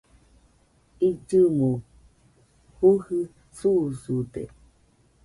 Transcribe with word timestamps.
illɨmo 1.07 1.69
jujɨ 2.77 3.19
susude 3.57 4.43